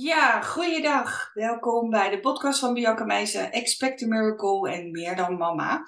[0.00, 1.30] Ja, goeiedag.
[1.34, 5.82] Welkom bij de podcast van Bianca Meijsen, Expect a Miracle en Meer dan Mama.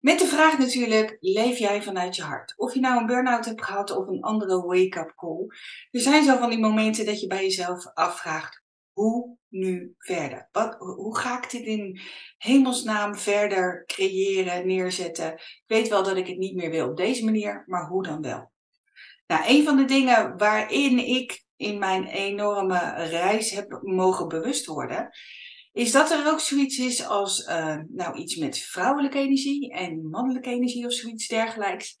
[0.00, 2.54] Met de vraag natuurlijk, leef jij vanuit je hart?
[2.56, 5.46] Of je nou een burn-out hebt gehad of een andere wake-up call.
[5.90, 10.48] Er zijn zo van die momenten dat je bij jezelf afvraagt, hoe nu verder?
[10.52, 12.00] Wat, hoe ga ik dit in
[12.38, 15.32] hemelsnaam verder creëren, neerzetten?
[15.32, 18.22] Ik weet wel dat ik het niet meer wil op deze manier, maar hoe dan
[18.22, 18.52] wel?
[19.26, 25.10] Nou, een van de dingen waarin ik in mijn enorme reis heb mogen bewust worden,
[25.72, 30.50] is dat er ook zoiets is als uh, nou, iets met vrouwelijke energie en mannelijke
[30.50, 31.96] energie of zoiets dergelijks.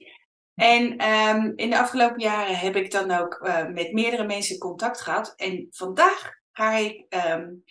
[0.54, 5.00] En um, in de afgelopen jaren heb ik dan ook uh, met meerdere mensen contact
[5.00, 5.32] gehad.
[5.36, 7.64] En vandaag ga ik um,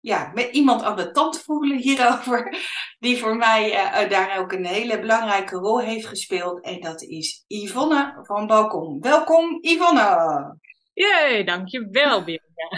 [0.00, 2.54] ja, met iemand aan de tand voelen hierover,
[3.04, 6.64] die voor mij uh, daar ook een hele belangrijke rol heeft gespeeld.
[6.64, 9.00] En dat is Yvonne van Balkon.
[9.00, 10.58] Welkom Yvonne!
[11.00, 12.68] Jee, dankjewel Bianca.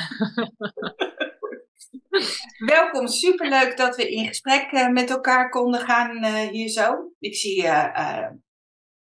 [2.74, 7.12] Welkom, superleuk dat we in gesprek uh, met elkaar konden gaan uh, hier zo.
[7.18, 8.28] Ik zie uh,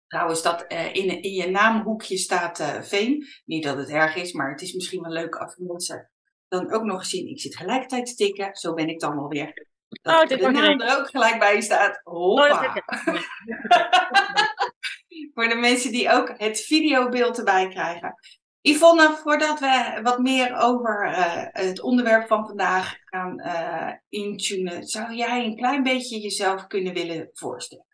[0.06, 3.26] trouwens dat in, in je naamhoekje staat Veen.
[3.44, 6.10] Niet dat het erg is, maar het is misschien wel leuk als mensen
[6.48, 7.28] dan ook nog zien.
[7.28, 9.66] Ik zit gelijkertijd te tikken, zo ben ik dan alweer.
[9.88, 12.00] Dat oh, de naam er ook gelijk bij staat.
[12.02, 12.82] Hoppa.
[13.06, 13.14] Oh,
[15.34, 18.14] Voor de mensen die ook het videobeeld erbij krijgen.
[18.66, 25.14] Yvonne, voordat we wat meer over uh, het onderwerp van vandaag gaan uh, intunen, zou
[25.14, 27.86] jij een klein beetje jezelf kunnen willen voorstellen?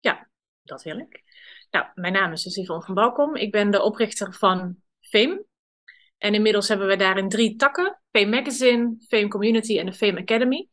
[0.00, 0.28] Ja,
[0.62, 1.22] dat wil ik.
[1.70, 3.36] Nou, mijn naam is dus Yvonne van Balkom.
[3.36, 5.44] Ik ben de oprichter van Fame.
[6.18, 8.00] En inmiddels hebben we daarin drie takken.
[8.10, 10.68] Fame Magazine, Fame Community en de Fame Academy.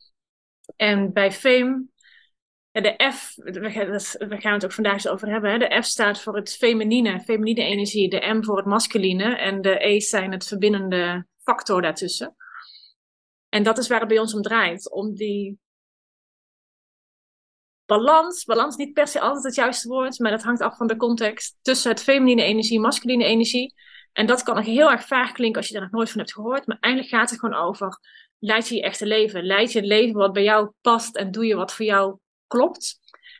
[0.76, 1.86] En bij Fame
[2.72, 5.52] de F, we gaan het ook vandaag eens over hebben.
[5.52, 5.58] Hè?
[5.58, 8.10] De F staat voor het feminine, feminine energie.
[8.10, 9.36] De M voor het masculine.
[9.36, 12.36] En de E zijn het verbindende factor daartussen.
[13.50, 14.92] En dat is waar het bij ons om draait.
[14.92, 15.60] Om die
[17.86, 20.96] balans, balans niet per se altijd het juiste woord, maar dat hangt af van de
[20.96, 21.58] context.
[21.62, 23.74] Tussen het feminine energie, masculine energie.
[24.14, 26.68] En dat kan heel erg vaag klinken als je daar nog nooit van hebt gehoord.
[26.68, 28.00] Maar eigenlijk gaat het gewoon over,
[28.40, 29.44] leid je je echte leven.
[29.44, 32.20] Leid je het leven wat bij jou past en doe je wat voor jou
[32.52, 33.00] klopt.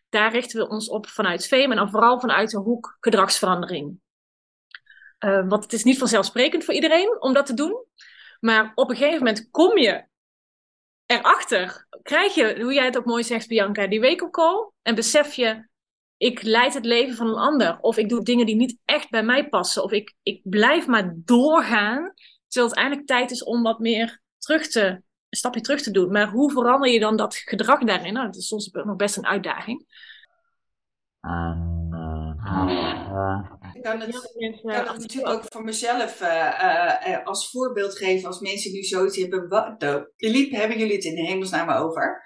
[0.10, 4.00] Daar richten we ons op vanuit FEM en dan vooral vanuit de hoek gedragsverandering.
[5.20, 7.86] Uh, want het is niet vanzelfsprekend voor iedereen om dat te doen.
[8.40, 10.06] Maar op een gegeven moment kom je
[11.06, 14.72] erachter, krijg je, hoe jij het ook mooi zegt, Bianca, die wake-up call.
[14.82, 15.68] En besef je,
[16.18, 17.80] ik leid het leven van een ander.
[17.80, 19.84] Of ik doe dingen die niet echt bij mij passen.
[19.84, 22.14] Of ik, ik blijf maar doorgaan.
[22.48, 26.12] Terwijl het eindelijk tijd is om wat meer terug te een stapje terug te doen.
[26.12, 28.14] Maar hoe verander je dan dat gedrag daarin?
[28.14, 29.80] Nou, dat is soms nog best een uitdaging.
[33.74, 34.32] Ik kan het,
[34.62, 36.28] kan het natuurlijk ook voor mezelf uh,
[37.08, 39.48] uh, als voorbeeld geven als mensen nu zoiets hebben.
[39.48, 42.24] Wat liep, hebben jullie het in de hemelsnaam over?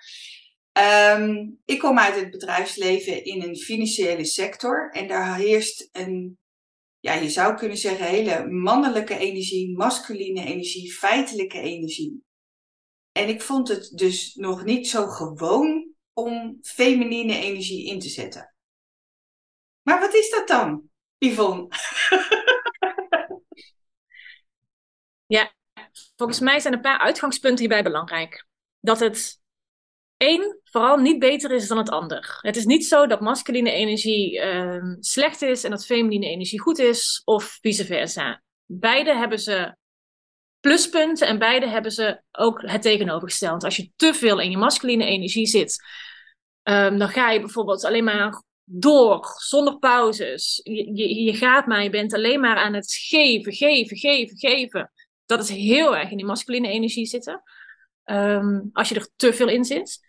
[1.17, 6.37] Um, ik kom uit het bedrijfsleven in een financiële sector en daar heerst een,
[6.99, 12.24] ja, je zou kunnen zeggen, hele mannelijke energie, masculine energie, feitelijke energie.
[13.17, 18.55] En ik vond het dus nog niet zo gewoon om feminine energie in te zetten.
[19.81, 21.67] Maar wat is dat dan, Yvonne?
[25.35, 25.53] ja,
[26.15, 28.45] volgens mij zijn een paar uitgangspunten hierbij belangrijk.
[28.79, 29.41] Dat het
[30.17, 32.37] één vooral niet beter is dan het ander.
[32.41, 36.79] Het is niet zo dat masculine energie uh, slecht is en dat feminine energie goed
[36.79, 38.43] is, of vice versa.
[38.65, 39.75] Beide hebben ze
[40.65, 43.63] pluspunten en beide hebben ze ook het tegenovergesteld.
[43.63, 45.83] Als je te veel in je masculine energie zit,
[46.63, 50.59] um, dan ga je bijvoorbeeld alleen maar door, zonder pauzes.
[50.63, 54.91] Je, je, gaat maar, je bent alleen maar aan het geven, geven, geven, geven.
[55.25, 57.43] Dat is heel erg in die masculine energie zitten.
[58.05, 59.99] Um, als je er te veel in zit,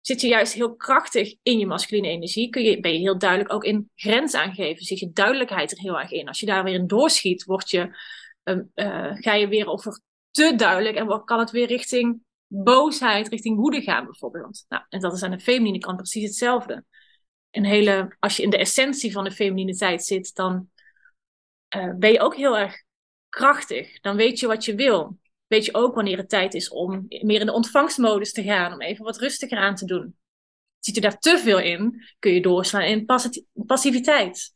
[0.00, 2.48] zit je juist heel krachtig in je masculine energie.
[2.48, 4.84] Kun je, ben je heel duidelijk ook in grens aangeven.
[4.84, 6.28] Zit je duidelijkheid er heel erg in.
[6.28, 7.90] Als je daar weer in doorschiet, word je
[8.44, 13.56] uh, ga je weer over te duidelijk en wat kan het weer richting boosheid, richting
[13.56, 14.64] woede gaan bijvoorbeeld.
[14.68, 16.84] Nou, en dat is aan de feminine kant precies hetzelfde.
[17.50, 20.70] Een hele, als je in de essentie van de femininiteit zit, dan
[21.76, 22.82] uh, ben je ook heel erg
[23.28, 24.00] krachtig.
[24.00, 25.18] Dan weet je wat je wil.
[25.46, 28.80] Weet je ook wanneer het tijd is om meer in de ontvangstmodus te gaan, om
[28.80, 30.16] even wat rustiger aan te doen.
[30.78, 33.06] Zit je daar te veel in, kun je doorslaan in
[33.52, 34.54] passiviteit.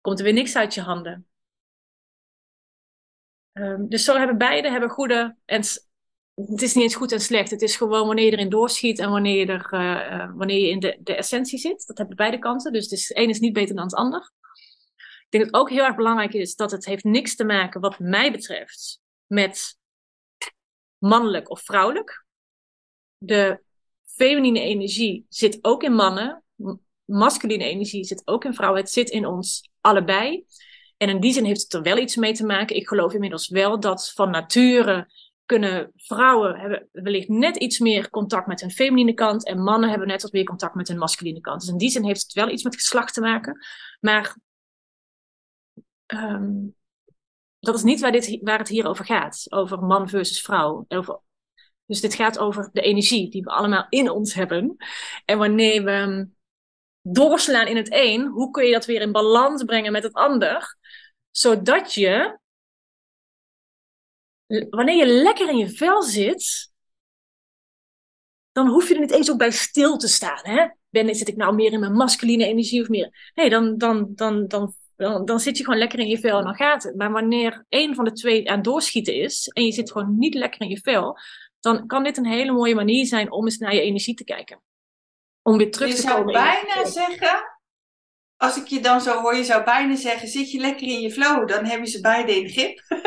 [0.00, 1.26] Komt er weer niks uit je handen.
[3.58, 5.36] Um, dus zo hebben beide hebben goede.
[5.44, 5.60] En
[6.34, 7.50] het is niet eens goed en slecht.
[7.50, 10.78] Het is gewoon wanneer je erin doorschiet en wanneer je, er, uh, wanneer je in
[10.78, 11.86] de, de essentie zit.
[11.86, 12.72] Dat hebben beide kanten.
[12.72, 14.32] Dus het is, een is niet beter dan het ander.
[14.96, 17.80] Ik denk dat het ook heel erg belangrijk is dat het heeft niks te maken,
[17.80, 19.78] wat mij betreft, met
[20.98, 22.24] mannelijk of vrouwelijk.
[23.18, 23.62] De
[24.04, 26.44] feminine energie zit ook in mannen.
[27.04, 28.80] Masculine energie zit ook in vrouwen.
[28.80, 30.46] Het zit in ons allebei.
[30.96, 32.76] En in die zin heeft het er wel iets mee te maken.
[32.76, 35.08] Ik geloof inmiddels wel dat van nature
[35.44, 40.08] kunnen vrouwen hebben wellicht net iets meer contact met hun feminine kant en mannen hebben
[40.08, 41.60] net wat meer contact met hun masculine kant.
[41.60, 43.66] Dus in die zin heeft het wel iets met geslacht te maken.
[44.00, 44.36] Maar
[46.06, 46.52] ehm,
[47.58, 49.46] dat is niet waar, dit, waar het hier over gaat.
[49.48, 50.84] Over man versus vrouw.
[50.88, 51.20] Over,
[51.86, 54.76] dus dit gaat over de energie die we allemaal in ons hebben.
[55.24, 56.28] En wanneer we
[57.12, 60.76] doorslaan in het een, hoe kun je dat weer in balans brengen met het ander?
[61.30, 62.38] Zodat je
[64.70, 66.72] wanneer je lekker in je vel zit,
[68.52, 70.40] dan hoef je er niet eens ook bij stil te staan.
[70.42, 70.66] Hè?
[70.88, 73.30] Ben, zit ik nou meer in mijn masculine energie of meer?
[73.34, 76.44] Nee, dan, dan, dan, dan, dan, dan zit je gewoon lekker in je vel en
[76.44, 76.96] dan gaat het.
[76.96, 80.60] Maar wanneer één van de twee aan doorschieten is en je zit gewoon niet lekker
[80.60, 81.18] in je vel,
[81.60, 84.60] dan kan dit een hele mooie manier zijn om eens naar je energie te kijken.
[85.46, 86.32] Om weer terug je te komen.
[86.32, 87.58] Je zou bijna zeggen,
[88.36, 91.12] als ik je dan zo hoor, je zou bijna zeggen, zit je lekker in je
[91.12, 92.80] flow, dan hebben ze beide in grip.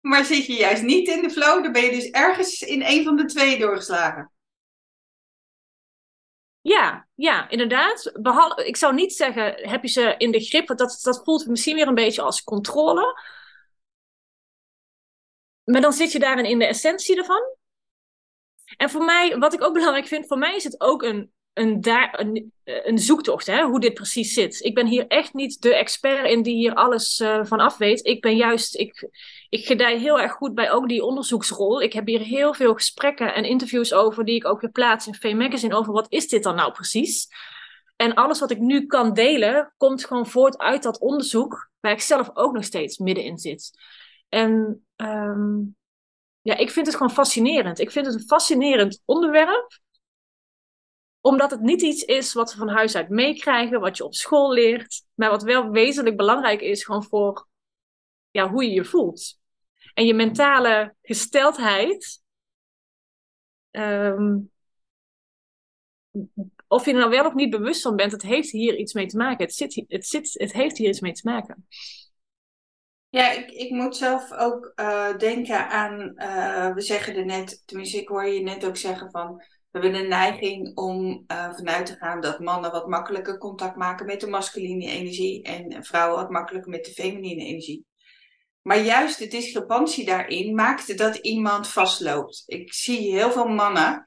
[0.00, 3.04] Maar zit je juist niet in de flow, dan ben je dus ergens in een
[3.04, 4.32] van de twee doorgeslagen.
[6.60, 8.10] Ja, ja, inderdaad.
[8.20, 10.66] Behal ik zou niet zeggen, heb je ze in de grip?
[10.66, 13.22] Dat, dat voelt misschien weer een beetje als controle.
[15.64, 17.57] Maar dan zit je daarin in de essentie ervan.
[18.78, 22.52] En voor mij, wat ik ook belangrijk vind, voor mij is het ook een een,
[22.64, 24.64] een, zoektocht, hè, hoe dit precies zit.
[24.64, 28.06] Ik ben hier echt niet de expert in die hier alles uh, van af weet.
[28.06, 29.08] Ik ben juist, ik,
[29.48, 31.82] ik gedij heel erg goed bij ook die onderzoeksrol.
[31.82, 35.14] Ik heb hier heel veel gesprekken en interviews over, die ik ook weer plaats in
[35.14, 37.28] Fame Magazine, over wat is dit dan nou precies?
[37.96, 42.00] En alles wat ik nu kan delen, komt gewoon voort uit dat onderzoek, waar ik
[42.00, 43.70] zelf ook nog steeds middenin zit.
[44.28, 45.76] En um,
[46.48, 47.78] ja, ik vind het gewoon fascinerend.
[47.78, 49.80] Ik vind het een fascinerend onderwerp
[51.20, 54.52] omdat het niet iets is wat we van huis uit meekrijgen, wat je op school
[54.52, 57.48] leert, maar wat wel wezenlijk belangrijk is gewoon voor
[58.30, 59.38] ja, hoe je je voelt.
[59.94, 62.22] En je mentale gesteldheid.
[63.70, 64.38] Ehm,
[66.66, 69.06] of je er nou wel of niet bewust van bent, het heeft hier iets mee
[69.06, 69.44] te maken.
[69.44, 71.66] Het, zit, het, zit, het heeft hier iets mee te maken.
[73.10, 78.00] Ja, ik, ik moet zelf ook uh, denken aan, uh, we zeggen er net, tenminste
[78.00, 81.96] ik hoor je net ook zeggen van, we hebben de neiging om uh, vanuit te
[81.96, 86.70] gaan dat mannen wat makkelijker contact maken met de masculine energie en vrouwen wat makkelijker
[86.70, 87.86] met de feminine energie.
[88.62, 92.42] Maar juist de discrepantie daarin maakte dat iemand vastloopt.
[92.46, 94.04] Ik zie heel veel mannen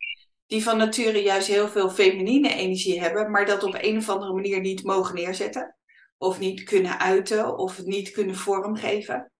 [0.47, 4.33] die van nature juist heel veel feminine energie hebben, maar dat op een of andere
[4.33, 5.75] manier niet mogen neerzetten.
[6.21, 9.31] Of niet kunnen uiten of niet kunnen vormgeven.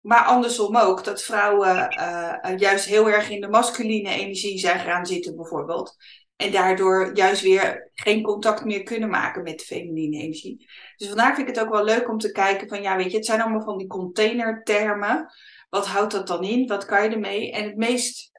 [0.00, 5.06] Maar andersom ook, dat vrouwen uh, juist heel erg in de masculine energie zijn gaan
[5.06, 5.96] zitten, bijvoorbeeld.
[6.36, 10.68] En daardoor juist weer geen contact meer kunnen maken met de feminine energie.
[10.96, 13.16] Dus vandaar vind ik het ook wel leuk om te kijken van, ja, weet je,
[13.16, 15.32] het zijn allemaal van die containertermen.
[15.68, 16.66] Wat houdt dat dan in?
[16.66, 17.52] Wat kan je ermee?
[17.52, 18.30] En het meest,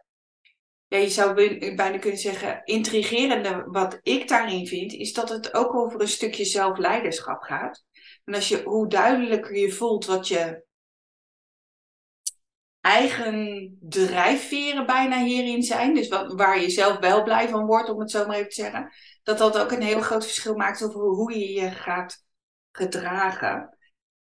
[1.02, 6.02] je zou bijna kunnen zeggen, intrigerende wat ik daarin vind, is dat het ook over
[6.02, 7.84] een stukje zelfleiderschap gaat.
[8.24, 10.64] En als je, hoe duidelijker je voelt wat je
[12.84, 15.94] eigen drijfveren bijna hierin zijn.
[15.94, 18.62] Dus wat, waar je zelf wel blij van wordt, om het zo maar even te
[18.62, 18.92] zeggen.
[19.24, 22.26] Dat dat ook een heel groot verschil maakt over hoe je je gaat
[22.72, 23.73] gedragen.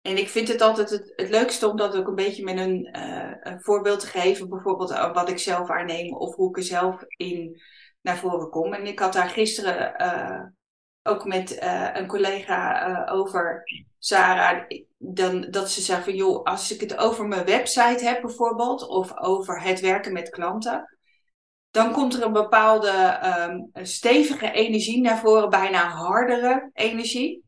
[0.03, 2.97] En ik vind het altijd het, het leukste om dat ook een beetje met een,
[2.97, 4.49] uh, een voorbeeld te geven.
[4.49, 7.61] Bijvoorbeeld uh, wat ik zelf aanneem of hoe ik er zelf in
[8.01, 8.73] naar voren kom.
[8.73, 10.41] En ik had daar gisteren uh,
[11.03, 11.57] ook met
[11.93, 13.63] een collega over
[13.99, 14.67] Sarah,
[14.97, 19.17] dan, dat ze zeggen van joh, als ik het over mijn website heb bijvoorbeeld, of
[19.17, 20.97] over het werken met klanten,
[21.71, 23.19] dan komt er een bepaalde
[23.49, 27.42] um, stevige energie naar voren, bijna hardere energie.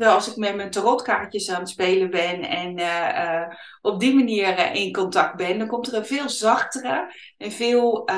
[0.00, 4.14] Terwijl als ik met mijn tarotkaartjes aan het spelen ben en uh, uh, op die
[4.14, 8.08] manier uh, in contact ben, dan komt er een veel zachtere en veel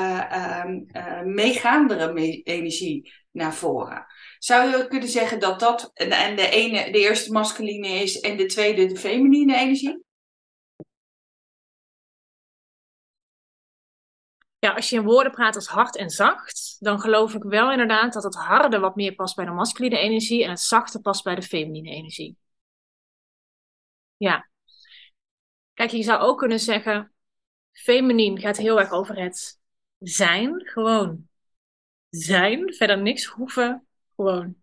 [0.65, 0.85] um,
[1.23, 4.05] meegaandere me energie naar voren.
[4.37, 8.45] Zou je kunnen zeggen dat dat en de ene de eerste masculine is en de
[8.45, 10.03] tweede de feminine energie?
[14.63, 18.13] Ja, als je in woorden praat als hard en zacht, dan geloof ik wel inderdaad
[18.13, 21.35] dat het harde wat meer past bij de masculine energie en het zachte past bij
[21.35, 22.37] de feminine energie.
[24.17, 24.49] Ja.
[25.73, 27.13] Kijk, je zou ook kunnen zeggen,
[27.71, 29.59] feminien gaat heel erg over het
[29.99, 31.27] zijn, gewoon
[32.09, 34.55] zijn, verder niks hoeven gewoon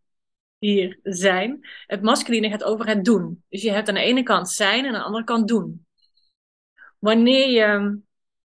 [0.59, 1.69] hier zijn.
[1.87, 3.45] Het masculine gaat over het doen.
[3.49, 5.87] Dus je hebt aan de ene kant zijn en aan de andere kant doen.
[6.99, 8.01] wanneer je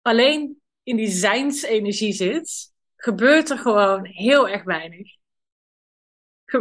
[0.02, 5.16] alleen in die zijnsenergie zit, gebeurt er gewoon heel erg weinig.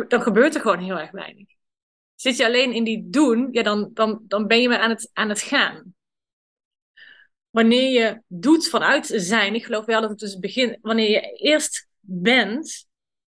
[0.08, 1.46] dan gebeurt er gewoon heel erg weinig.
[2.14, 5.10] Zit je alleen in die doen, ja, dan, dan, dan ben je maar aan het,
[5.12, 5.94] aan het gaan.
[7.50, 11.88] Wanneer je doet vanuit zijn, ik geloof wel dat het dus begin, wanneer je eerst
[12.00, 12.86] bent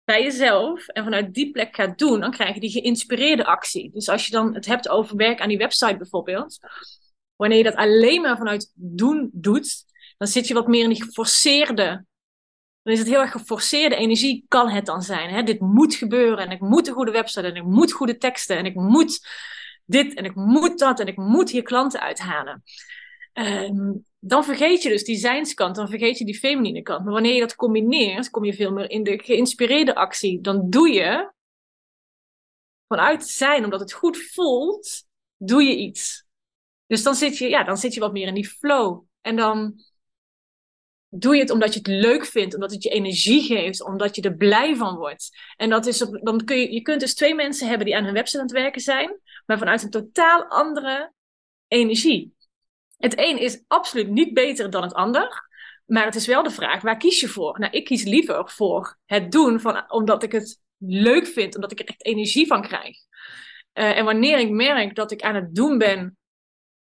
[0.04, 3.92] bij jezelf en vanuit die plek gaat doen, dan krijg je die geïnspireerde actie.
[3.92, 6.60] Dus als je dan het hebt over werk aan die website bijvoorbeeld,
[7.36, 9.86] wanneer je dat alleen maar vanuit doen doet,
[10.18, 12.06] dan zit je wat meer in die geforceerde
[12.86, 15.30] dan is het heel erg geforceerde energie, kan het dan zijn.
[15.30, 15.44] Hè?
[15.44, 18.66] Dit moet gebeuren en ik moet een goede website en ik moet goede teksten en
[18.66, 19.28] ik moet
[19.86, 22.64] dit en ik moet dat en ik moet hier klanten uithalen.
[23.34, 27.04] Ehm, dan vergeet je dus die zijnskant, dan vergeet je die feminine kant.
[27.04, 30.42] Maar wanneer je dat combineert, kom je veel meer in de geïnspireerde actie.
[30.42, 31.32] Dan doe je
[32.88, 35.04] vanuit zijn, omdat het goed voelt,
[35.38, 36.26] doe je iets.
[36.88, 39.04] Dus dan zit je, ja, dan zit je wat meer in die flow.
[39.22, 39.85] En dan
[41.22, 44.22] doe je het omdat je het leuk vindt, omdat het je energie geeft, omdat je
[44.22, 45.30] er blij van wordt.
[45.56, 48.14] En dat is dan kun je, je kunt dus twee mensen hebben die aan hun
[48.14, 51.14] website aan het werken zijn, maar vanuit een totaal andere
[51.68, 52.34] energie.
[52.98, 55.48] Het een is absoluut niet beter dan het ander,
[55.86, 57.60] maar het is wel de vraag, waar kies je voor?
[57.60, 61.80] Nou, ik kies liever voor het doen, van, omdat ik het leuk vind, omdat ik
[61.80, 62.98] er echt energie van krijg.
[63.74, 66.18] Uh, en wanneer ik merk dat ik aan het doen ben,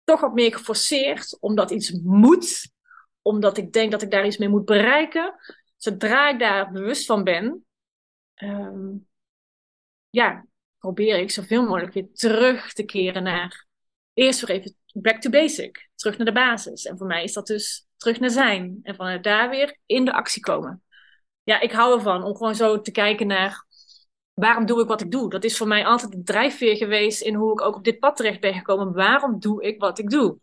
[0.04, 2.72] toch wat meer geforceerd, omdat iets moet,
[3.28, 5.36] omdat ik denk dat ik daar iets mee moet bereiken.
[5.76, 7.66] Zodra ik daar bewust van ben,
[8.34, 8.96] ehm,
[10.10, 10.46] ja,
[10.78, 13.68] probeer ik zoveel mogelijk weer terug te keren naar
[14.14, 16.86] eerst weer even back to basic, terug naar de basis.
[16.86, 20.14] En voor mij is dat dus terug naar zijn en vanuit daar weer in de
[20.14, 20.84] actie komen.
[21.44, 23.66] Ja, ik hou ervan om gewoon zo te kijken naar
[24.34, 25.30] waarom doe ik wat ik doe.
[25.30, 28.16] Dat is voor mij altijd de drijfveer geweest in hoe ik ook op dit pad
[28.16, 28.94] terecht ben gekomen.
[28.94, 30.40] Waarom doe ik wat ik doe?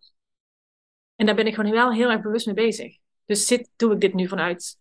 [1.16, 2.96] En daar ben ik gewoon wel heel erg bewust mee bezig.
[3.24, 4.78] Dus zit, doe ik dit nu vanuit.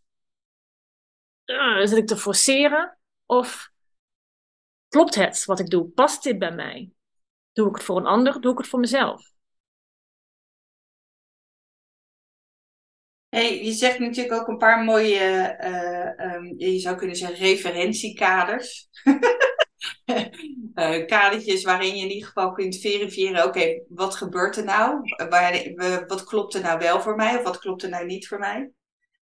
[1.46, 2.98] Uh, zit ik te forceren?
[3.26, 3.72] Of
[4.88, 5.90] klopt het wat ik doe?
[5.90, 6.92] Past dit bij mij?
[7.54, 8.42] Doe ik het voor een ander?
[8.42, 9.32] Doe ik het voor mezelf?
[13.30, 18.90] Hey, je zegt natuurlijk ook een paar mooie, uh, je zou kunnen zeggen, referentiekaders.
[20.06, 25.02] uh, kadertjes waarin je in ieder geval kunt verifiëren, oké, wat gebeurt er nou?
[25.30, 28.40] Waar, wat klopt er nou wel voor mij of wat klopt er nou niet voor
[28.40, 28.72] mij?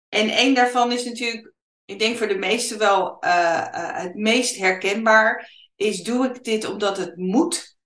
[0.10, 1.54] En één daarvan is natuurlijk,
[1.86, 6.66] ik denk voor de meesten wel uh, uh, het meest herkenbaar, is doe ik dit
[6.66, 7.78] omdat het moet?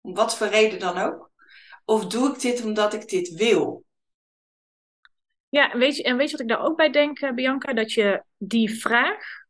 [0.00, 1.30] Om wat voor reden dan ook?
[1.84, 3.84] Of doe ik dit omdat ik dit wil?
[5.48, 7.72] Ja, weet je, en weet je wat ik daar ook bij denk, Bianca?
[7.72, 9.41] Dat je die vraag,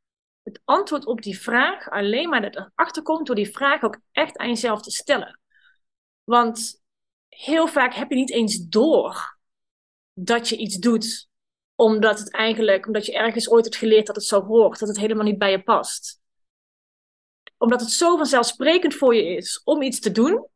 [0.42, 4.48] het antwoord op die vraag alleen maar erachter komt door die vraag ook echt aan
[4.48, 5.40] jezelf te stellen.
[6.24, 6.82] Want
[7.28, 9.38] heel vaak heb je niet eens door
[10.12, 11.30] dat je iets doet
[11.74, 14.98] omdat het eigenlijk, omdat je ergens ooit hebt geleerd dat het zo hoort, dat het
[14.98, 16.20] helemaal niet bij je past.
[17.58, 20.46] Omdat het zo vanzelfsprekend voor je is om iets te doen.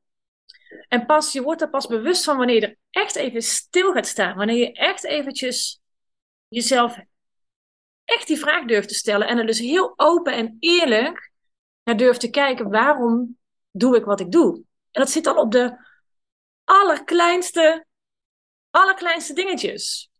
[0.88, 4.06] En pas, je wordt er pas bewust van wanneer je er echt even stil gaat
[4.06, 4.36] staan.
[4.36, 5.80] Wanneer je echt eventjes
[6.48, 6.98] jezelf
[8.06, 11.32] echt die vraag durft te stellen en er dus heel open en eerlijk
[11.82, 13.38] naar durft te kijken, waarom
[13.70, 14.54] doe ik wat ik doe?
[14.90, 15.84] En dat zit dan op de
[16.64, 17.86] allerkleinste,
[18.70, 20.10] allerkleinste dingetjes.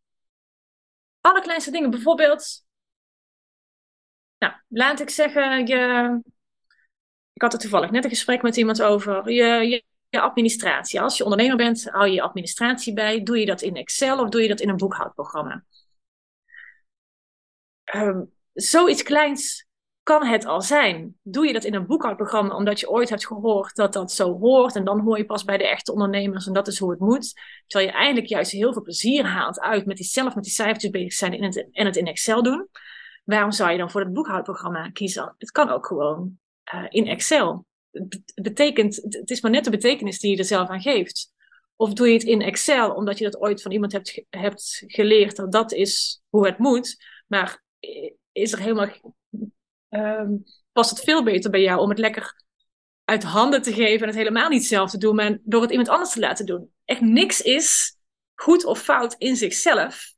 [1.21, 1.90] Allerkleinste dingen.
[1.90, 2.64] Bijvoorbeeld,
[4.38, 6.21] nou, laat ik zeggen, je,
[7.33, 11.00] ik had er toevallig net een gesprek met iemand over je, je, je administratie.
[11.00, 13.23] Als je ondernemer bent, hou je je administratie bij.
[13.23, 15.64] Doe je dat in Excel of doe je dat in een boekhoudprogramma?
[17.95, 19.66] Um, zoiets kleins
[20.07, 21.16] kan het al zijn.
[21.23, 24.76] Doe je dat in een boekhoudprogramma omdat je ooit hebt gehoord dat dat zo hoort
[24.76, 27.33] en dan hoor je pas bij de echte ondernemers en dat is hoe het moet.
[27.66, 30.90] Terwijl je eigenlijk juist heel veel plezier haalt uit met die zelf met die cijfertjes
[30.90, 32.69] bezig zijn en het, en het in Excel doen.
[33.25, 35.35] Waarom zou je dan voor het boekhoudprogramma kiezen?
[35.38, 36.38] Het kan ook gewoon
[36.75, 37.66] uh, in Excel.
[37.90, 41.33] Het betekent, het is maar net de betekenis die je er zelf aan geeft.
[41.76, 45.37] Of doe je het in Excel omdat je dat ooit van iemand hebt, hebt geleerd
[45.37, 47.05] dat dat is hoe het moet.
[47.26, 47.64] Maar
[48.33, 48.88] is er helemaal,
[49.88, 52.45] um, past het veel beter bij jou om het lekker
[53.05, 55.88] uit handen te geven en het helemaal niet zelf te doen, maar door het iemand
[55.88, 56.73] anders te laten doen.
[56.85, 57.97] Echt niks is
[58.35, 60.14] goed of fout in zichzelf.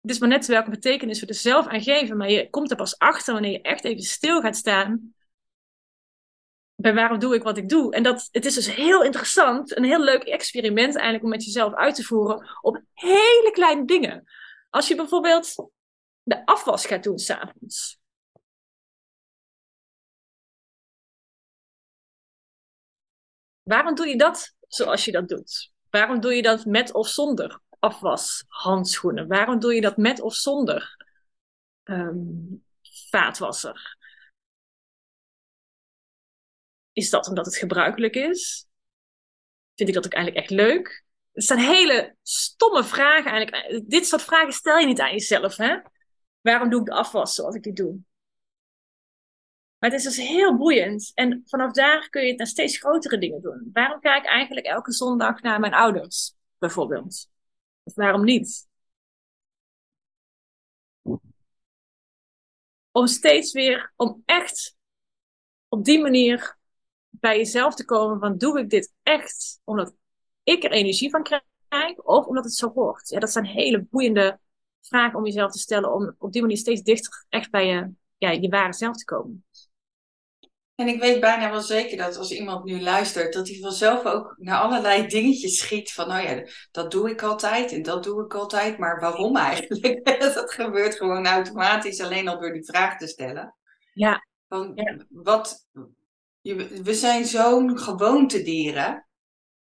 [0.00, 2.76] Het is maar net welke betekenis we er zelf aan geven, maar je komt er
[2.76, 5.14] pas achter wanneer je echt even stil gaat staan
[6.76, 7.94] bij waarom doe ik wat ik doe.
[7.94, 11.74] En dat, het is dus heel interessant, een heel leuk experiment eigenlijk om met jezelf
[11.74, 14.24] uit te voeren op hele kleine dingen.
[14.70, 15.54] Als je bijvoorbeeld
[16.26, 17.98] de afwas gaat doen s'avonds.
[23.62, 25.72] Waarom doe je dat zoals je dat doet?
[25.90, 29.28] Waarom doe je dat met of zonder afwashandschoenen?
[29.28, 30.96] Waarom doe je dat met of zonder
[31.84, 32.64] um,
[33.10, 33.96] vaatwasser?
[36.92, 38.66] Is dat omdat het gebruikelijk is?
[39.74, 41.04] Vind ik dat ook eigenlijk echt leuk?
[41.32, 43.90] Het zijn hele stomme vragen eigenlijk.
[43.90, 45.76] Dit soort vragen stel je niet aan jezelf, hè?
[46.46, 47.98] Waarom doe ik de afwas zoals ik die doe?
[49.78, 51.12] Maar het is dus heel boeiend.
[51.14, 53.70] En vanaf daar kun je het naar steeds grotere dingen doen.
[53.72, 57.28] Waarom ga ik eigenlijk elke zondag naar mijn ouders, bijvoorbeeld?
[57.82, 58.68] Waarom niet?
[62.90, 64.76] Om steeds weer, om echt
[65.68, 66.56] op die manier
[67.10, 69.94] bij jezelf te komen van doe ik dit echt omdat
[70.42, 71.42] ik er energie van krijg
[71.96, 73.08] of omdat het zo hoort?
[73.08, 74.38] Ja, dat zijn hele boeiende
[74.88, 78.30] vragen om jezelf te stellen om op die manier steeds dichter echt bij je, ja,
[78.30, 79.44] je ware zelf te komen.
[80.76, 84.34] En ik weet bijna wel zeker dat als iemand nu luistert, dat hij vanzelf ook
[84.38, 85.92] naar allerlei dingetjes schiet.
[85.92, 90.04] Van, nou ja, dat doe ik altijd en dat doe ik altijd, maar waarom eigenlijk?
[90.20, 93.54] dat gebeurt gewoon automatisch, alleen al door die vraag te stellen.
[93.92, 94.26] Ja.
[94.48, 95.66] Van, Wat,
[96.82, 99.06] we zijn zo'n gewoontedieren,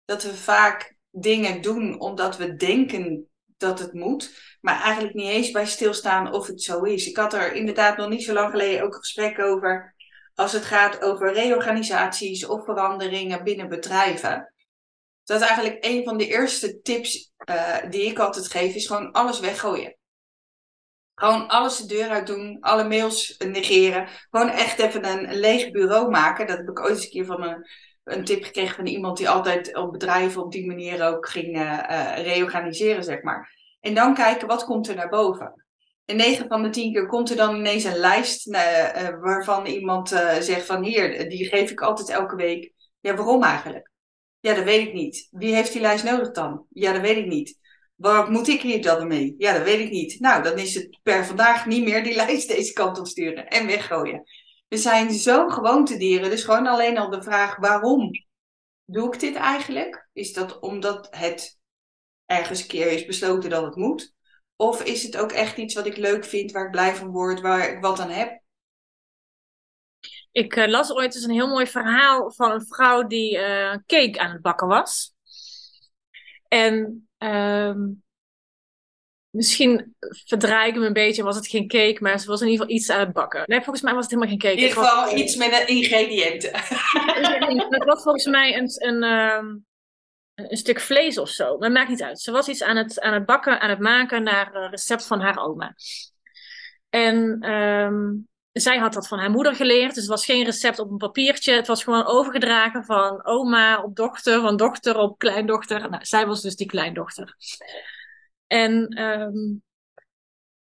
[0.05, 3.29] dat we vaak dingen doen omdat we denken
[3.65, 7.07] dat het moet, maar eigenlijk niet eens bij stilstaan of het zo is.
[7.07, 9.95] Ik had er inderdaad nog niet zo lang geleden ook een gesprek over
[10.35, 14.53] als het gaat over reorganisaties of veranderingen binnen bedrijven.
[15.25, 19.13] Dat is eigenlijk een van de eerste tips uh, die ik altijd geef, is gewoon
[19.13, 19.97] alles weggooien.
[21.15, 24.09] Gewoon alles de deur uit doen, alle mails negeren.
[24.31, 26.47] Gewoon echt even een, leeg bureau maken.
[26.47, 27.67] Dat heb ik ooit eens een keer van een,
[28.05, 31.63] een tip gekregen van iemand die altijd op bedrijven op die manier ook ging uh,
[31.91, 33.53] uh, reorganiseren, zeg maar.
[33.81, 35.65] En dan kijken wat komt er naar boven.
[36.05, 38.59] En 9 van de 10 keer komt er dan ineens een lijst uh,
[39.21, 40.09] waarvan iemand
[40.41, 42.73] zegt van hier, die geef ik altijd elke week.
[43.01, 43.91] Ja, waarom eigenlijk?
[44.41, 45.29] Ja, dat weet ik niet.
[45.31, 46.67] Wie heeft die lijst nodig dan?
[46.69, 47.59] Ja, dat weet ik niet.
[47.95, 49.35] Waar moet ik hier dan mee?
[49.39, 50.21] Ja, dat weet ik niet.
[50.21, 53.67] Nou, dan is het per vandaag niet meer die lijst deze kant op sturen en
[53.67, 54.23] weggooien.
[54.75, 58.11] We zijn zo gewoontedieren, dus gewoon alleen al de vraag waarom
[58.85, 60.09] doe ik dit eigenlijk?
[60.13, 61.59] Is dat omdat het
[62.27, 64.15] ergens een keer is besloten dat het moet?
[64.57, 67.41] Of is het ook echt iets wat ik leuk vind, waar ik blij van word,
[67.41, 68.41] waar ik wat aan heb?
[70.33, 74.19] Ik uh, las ooit eens een heel mooi verhaal van een vrouw die uh, cake
[74.19, 75.15] aan het bakken was.
[76.49, 77.75] En uh,
[79.35, 79.95] misschien
[80.25, 82.77] verdraai ik hem een beetje, was het geen cake, maar ze was in ieder geval
[82.79, 83.43] iets aan het bakken.
[83.47, 84.55] Nee, volgens mij was het helemaal geen cake.
[84.55, 86.51] In ieder geval iets met een ingrediënten.
[87.77, 89.47] het was volgens mij een, een, ehm,
[90.35, 91.59] een stuk vlees of zo.
[91.59, 92.21] Maar maakt niet uit.
[92.21, 95.21] Ze was iets aan het, aan het bakken, aan het maken naar een recept van
[95.21, 95.75] haar oma.
[96.91, 99.95] En um, zij had dat van haar moeder geleerd.
[99.95, 101.53] Dus het was geen recept op een papiertje.
[101.53, 105.91] Het was gewoon overgedragen van oma op dochter, van dochter op kleindochter.
[105.91, 107.37] Nou, zij was dus die kleindochter.
[108.47, 109.63] En um,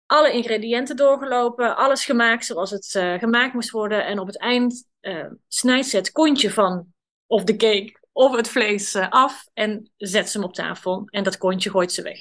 [0.06, 4.06] alle ingrediënten doorgelopen, alles gemaakt zoals het uh, gemaakt moest worden.
[4.06, 6.92] En op het eind uh, snijdt ze het kontje van
[7.26, 11.02] of de cake of het vlees eh, af en zet ze hem op tafel.
[11.06, 12.18] En dat kontje gooit ze weg.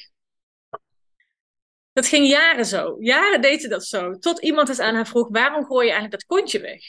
[1.93, 2.95] Dat ging jaren zo.
[2.99, 4.13] Jaren deed ze dat zo.
[4.13, 6.81] Tot iemand eens aan haar vroeg: waarom gooi je eigenlijk dat kontje weg?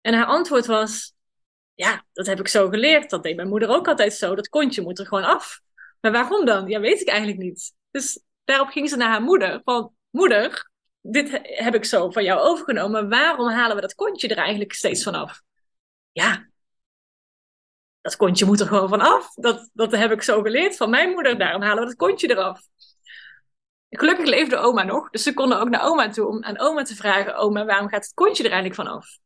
[0.00, 1.14] En haar antwoord was:
[1.74, 3.10] ja, dat heb ik zo geleerd.
[3.10, 4.34] Dat deed mijn moeder ook altijd zo.
[4.34, 5.60] Dat kontje moet er gewoon af.
[6.00, 6.68] Maar waarom dan?
[6.68, 7.72] Ja, weet ik eigenlijk niet.
[7.90, 12.40] Dus daarop ging ze naar haar moeder: van moeder, dit heb ik zo van jou
[12.40, 13.08] overgenomen.
[13.08, 15.40] Waarom halen we dat kontje er eigenlijk steeds vanaf?
[16.12, 16.48] Ja,
[18.00, 19.34] dat kontje moet er gewoon van af.
[19.34, 21.38] Dat, dat heb ik zo geleerd van mijn moeder.
[21.38, 22.60] Daarom halen we dat kontje eraf.
[23.90, 25.10] Gelukkig leefde oma nog.
[25.10, 28.04] Dus ze konden ook naar oma toe om aan oma te vragen: Oma, waarom gaat
[28.04, 29.18] het kontje er eigenlijk van af?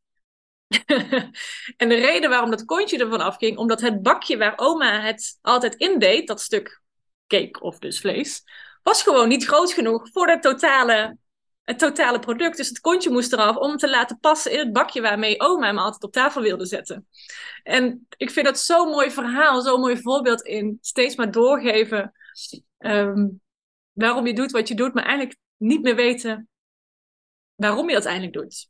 [1.77, 5.39] en de reden waarom dat kontje er vanaf ging, omdat het bakje waar oma het
[5.41, 6.81] altijd in deed, dat stuk
[7.27, 8.43] cake of dus vlees,
[8.83, 11.17] was gewoon niet groot genoeg voor de totale,
[11.63, 12.57] het totale product.
[12.57, 15.77] Dus het kontje moest eraf om te laten passen in het bakje waarmee oma hem
[15.77, 17.07] altijd op tafel wilde zetten.
[17.63, 22.11] En ik vind dat zo'n mooi verhaal, zo'n mooi voorbeeld in steeds maar doorgeven
[22.79, 23.41] um,
[23.91, 26.49] waarom je doet wat je doet, maar eigenlijk niet meer weten
[27.55, 28.69] waarom je dat eigenlijk doet.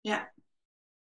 [0.00, 0.33] Ja,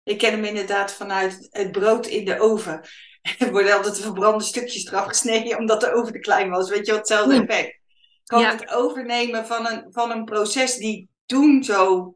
[0.03, 2.81] ik ken hem inderdaad vanuit het brood in de oven.
[3.39, 6.71] Er worden altijd verbrande stukjes eraf gesneden omdat de oven te klein was.
[6.71, 7.81] Weet je wat, hetzelfde effect.
[8.25, 12.15] Gewoon het overnemen van een, van een proces die toen zo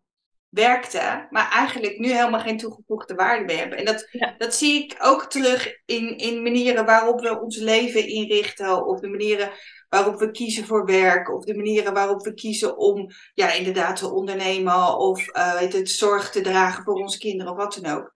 [0.48, 3.78] werkte, maar eigenlijk nu helemaal geen toegevoegde waarde meer hebben.
[3.78, 8.86] En dat, dat zie ik ook terug in, in manieren waarop we ons leven inrichten,
[8.86, 9.50] of de manieren
[9.96, 14.12] waarop we kiezen voor werk, of de manieren waarop we kiezen om ja, inderdaad te
[14.12, 18.14] ondernemen, of uh, het, zorg te dragen voor onze kinderen, of wat dan ook.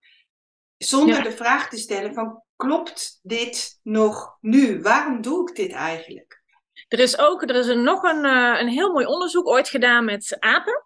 [0.77, 4.83] Zonder de vraag te stellen van, klopt dit nog nu?
[4.83, 6.43] Waarom doe ik dit eigenlijk?
[6.89, 8.25] Er is ook er is een, nog een,
[8.61, 10.85] een heel mooi onderzoek ooit gedaan met apen.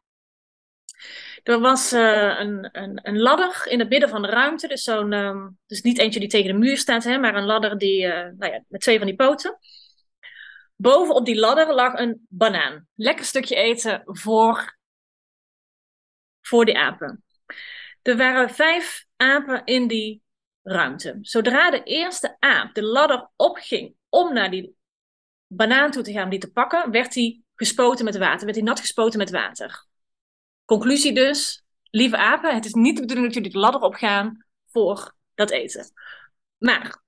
[1.42, 4.68] Er was uh, een, een, een, ladder in het midden van de ruimte.
[4.68, 7.78] Dus, zo'n, um, dus niet eentje die tegen de muur staat, hè, maar een ladder
[7.78, 9.58] die, uh, nou ja, met twee van die poten.
[10.76, 12.86] Bovenop die ladder lag een banaan.
[12.94, 14.78] Lekker stukje eten voor,
[16.40, 17.24] voor die apen.
[18.02, 20.22] Er waren vijf apen in die
[20.62, 21.18] ruimte.
[21.20, 24.76] Zodra de eerste aap de ladder opging om naar die
[25.46, 28.44] banaan toe te gaan om die te pakken, werd hij gespoten met water.
[28.44, 29.86] Werd hij nat gespoten met water.
[30.64, 35.14] Conclusie dus, lieve apen, het is niet de bedoeling dat jullie de ladder opgaan voor
[35.34, 35.92] dat eten.
[36.56, 37.02] Maar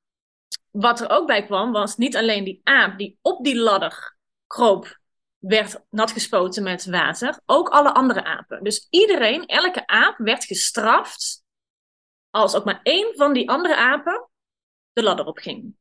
[0.77, 4.99] wat er ook bij kwam, was niet alleen die aap die op die ladder kroop,
[5.39, 8.65] werd nat gespoten met water, ook alle andere apen.
[8.65, 11.43] Dus iedereen, elke aap werd gestraft
[12.31, 14.29] als ook maar één van die andere apen
[14.93, 15.75] de ladder opging.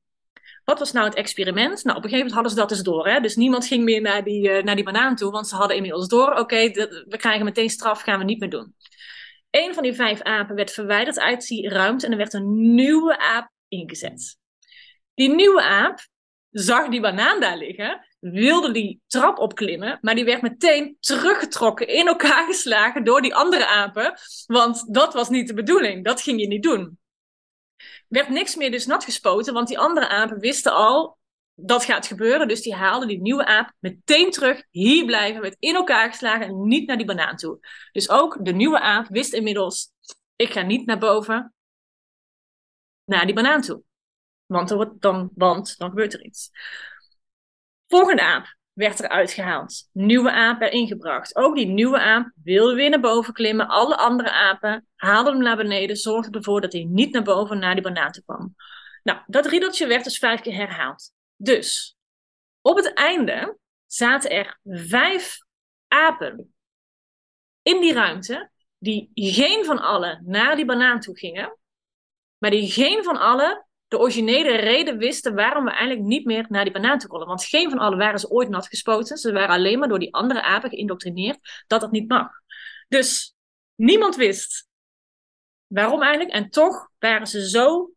[0.63, 1.83] Wat was nou het experiment?
[1.83, 3.07] Nou, op een gegeven moment hadden ze dat dus door.
[3.07, 3.19] Hè?
[3.19, 6.07] Dus niemand ging meer naar die, uh, naar die banaan toe, want ze hadden inmiddels
[6.07, 6.69] door: oké,
[7.07, 8.75] we krijgen meteen straf, gaan we niet meer doen.
[9.49, 13.19] Eén van die vijf apen werd verwijderd uit die ruimte en er werd een nieuwe
[13.19, 14.43] aap ingezet.
[15.15, 16.07] Die nieuwe aap
[16.51, 22.07] zag die banaan daar liggen, wilde die trap opklimmen, maar die werd meteen teruggetrokken, in
[22.07, 24.13] elkaar geslagen door die andere apen,
[24.45, 26.97] want dat was niet de bedoeling, dat ging je niet doen
[28.07, 31.17] werd niks meer dus nat gespoten, want die andere apen wisten al
[31.53, 32.47] dat gaat gebeuren.
[32.47, 36.67] Dus die haalden die nieuwe aap meteen terug, hier blijven, werd in elkaar geslagen en
[36.67, 37.59] niet naar die banaan toe.
[37.91, 39.91] Dus ook de nieuwe aap wist inmiddels,
[40.35, 41.53] ik ga niet naar boven,
[43.03, 43.83] naar die banaan toe.
[44.45, 46.49] Want, wordt dan, want dan gebeurt er iets.
[47.87, 49.89] Volgende aap werd eruit gehaald.
[49.91, 51.35] Nieuwe aap erin gebracht.
[51.35, 53.67] Ook die nieuwe aap wilde weer naar boven klimmen.
[53.67, 57.73] Alle andere apen haalden hem naar beneden, zorgden ervoor dat hij niet naar boven naar
[57.73, 58.55] die banaan toe kwam.
[59.03, 61.11] Nou, dat riedeltje werd dus vijf keer herhaald.
[61.35, 61.97] Dus
[62.61, 65.37] op het einde zaten er vijf
[65.87, 66.55] apen
[67.61, 71.57] in die ruimte, die geen van allen naar die banaan toe gingen,
[72.37, 76.63] maar die geen van allen de originele reden wisten waarom we eigenlijk niet meer naar
[76.63, 77.27] die banaan toe konden.
[77.27, 79.17] Want geen van allen waren ze ooit nat gespoten.
[79.17, 82.29] Ze waren alleen maar door die andere apen geïndoctrineerd dat dat niet mag.
[82.87, 83.35] Dus
[83.75, 84.67] niemand wist
[85.67, 86.33] waarom eigenlijk.
[86.33, 87.91] En toch waren ze zo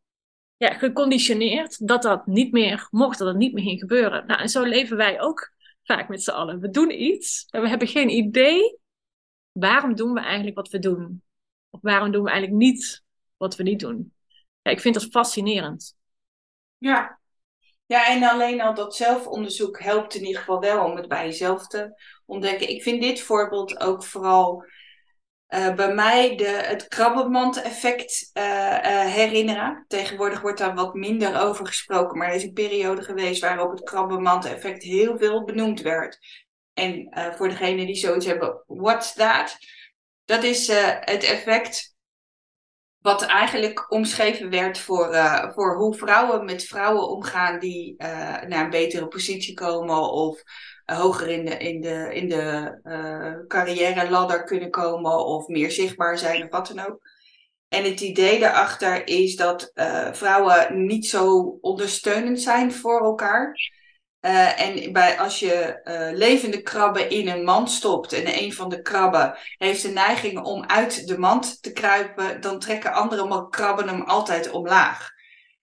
[0.56, 4.26] ja, geconditioneerd dat dat niet meer mocht, dat het niet meer ging gebeuren.
[4.26, 6.60] Nou, en zo leven wij ook vaak met z'n allen.
[6.60, 8.78] We doen iets en we hebben geen idee
[9.52, 11.22] waarom doen we eigenlijk wat we doen.
[11.70, 13.02] Of waarom doen we eigenlijk niet
[13.36, 14.12] wat we niet doen
[14.70, 15.96] ik vind dat fascinerend.
[16.78, 17.20] Ja.
[17.86, 21.66] ja, en alleen al dat zelfonderzoek helpt in ieder geval wel om het bij jezelf
[21.66, 22.68] te ontdekken.
[22.68, 24.64] Ik vind dit voorbeeld ook vooral
[25.48, 29.84] uh, bij mij de, het krabbenmand-effect uh, uh, herinneren.
[29.88, 33.82] Tegenwoordig wordt daar wat minder over gesproken, maar er is een periode geweest waarop het
[33.82, 36.18] krabbenmand-effect heel veel benoemd werd.
[36.74, 39.58] En voor degenen die zoiets hebben, what's that?
[40.24, 40.66] Dat is
[41.00, 41.96] het effect
[43.00, 48.08] wat eigenlijk omschreven werd voor, uh, voor hoe vrouwen met vrouwen omgaan die uh,
[48.42, 50.42] naar een betere positie komen of
[50.84, 56.42] hoger in de, in de, in de carrière ladder kunnen komen of meer zichtbaar zijn
[56.42, 56.98] of wat dan ook.
[57.68, 59.72] En het idee daarachter is dat
[60.12, 63.56] vrouwen niet zo ondersteunend zijn voor elkaar.
[64.20, 68.68] Uh, en bij, als je uh, levende krabben in een mand stopt en een van
[68.68, 73.88] de krabben heeft de neiging om uit de mand te kruipen, dan trekken andere krabben
[73.88, 75.10] hem altijd omlaag.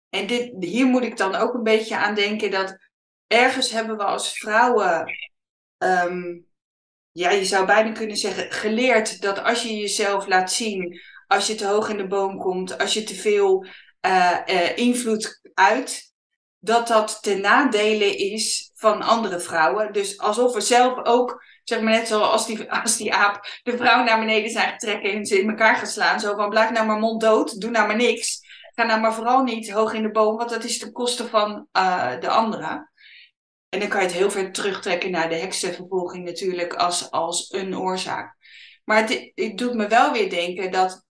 [0.10, 2.78] En dit, hier moet ik dan ook een beetje aan denken dat
[3.28, 5.06] ergens hebben we als vrouwen,
[5.78, 6.46] um,
[7.12, 11.56] ja, je zou bijna kunnen zeggen, geleerd dat als je jezelf laat zien, als je
[11.56, 13.66] te hoog in de boom komt, als je te veel
[14.08, 16.14] uh, invloed uit,
[16.66, 19.94] dat dat ten nadele is van andere vrouwen.
[19.94, 24.04] Dus alsof we zelf ook, zeg maar net zoals die, als die aap de vrouw
[24.04, 26.20] naar beneden zijn getrekken en ze in elkaar gaan slaan.
[26.20, 28.40] Zo van, blijf nou maar mond dood, doe nou maar niks.
[28.74, 31.68] Ga nou maar vooral niet hoog in de boom, want dat is ten koste van
[31.78, 32.92] uh, de anderen.
[33.70, 37.78] En dan kan je het heel ver terugtrekken naar de heksenvervolging natuurlijk als, als een
[37.78, 38.36] oorzaak.
[38.84, 41.04] Maar het, het doet me wel weer denken dat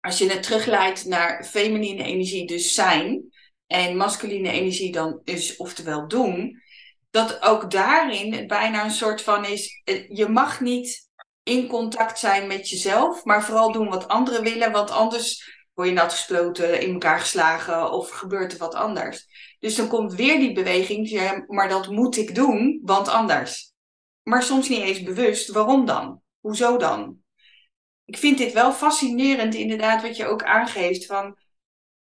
[0.00, 3.30] als je het terugleidt naar feminine energie, dus zijn,
[3.66, 6.62] en masculine energie dan is, oftewel doen,
[7.10, 11.08] dat ook daarin het bijna een soort van is, eh, je mag niet
[11.42, 15.94] in contact zijn met jezelf, maar vooral doen wat anderen willen, want anders word je
[15.94, 19.26] nat gesloten, in elkaar geslagen of gebeurt er wat anders.
[19.58, 23.72] Dus dan komt weer die beweging, maar dat moet ik doen, want anders.
[24.22, 26.22] Maar soms niet eens bewust, waarom dan?
[26.40, 27.16] Hoezo dan?
[28.04, 31.38] Ik vind dit wel fascinerend, inderdaad, wat je ook aangeeft van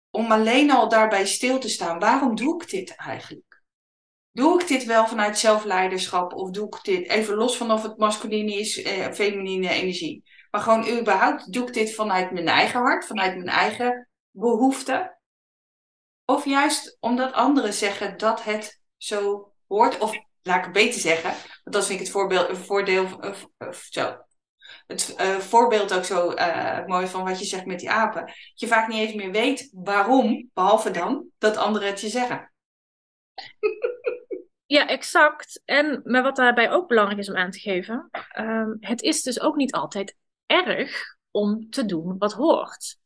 [0.09, 1.99] om alleen al daarbij stil te staan.
[1.99, 3.61] Waarom doe ik dit eigenlijk?
[4.31, 7.97] Doe ik dit wel vanuit zelfleiderschap of doe ik dit even los van of het
[7.97, 10.23] masculine is, eh, feminine energie?
[10.51, 15.17] Maar gewoon überhaupt, doe ik dit vanuit mijn eigen hart, vanuit mijn eigen behoeften?
[16.25, 21.29] Of juist omdat anderen zeggen dat het zo hoort, of laat ik het beter zeggen,
[21.63, 24.17] want dat vind ik het voorbeeld, voordeel, uh, zo,
[24.89, 28.25] het uh, voorbeeld ook zo uh, mooi van wat je zegt met die apen.
[28.25, 32.51] Dat je vaak niet eens meer weet waarom, behalve dan dat anderen het je zeggen.
[34.65, 35.61] Ja, exact.
[35.65, 39.39] En maar wat daarbij ook belangrijk is om aan te geven, um, het is dus
[39.39, 42.97] ook niet altijd erg om te doen wat hoort.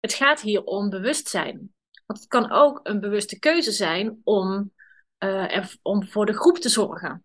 [0.00, 1.74] Het gaat hier om bewustzijn.
[2.06, 4.72] Want het kan ook een bewuste keuze zijn om,
[5.18, 7.24] er, om voor de groep te zorgen.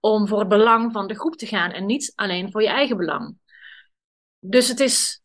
[0.00, 2.96] Om voor het belang van de groep te gaan en niet alleen voor je eigen
[2.96, 3.36] belang.
[4.38, 5.20] Dus het is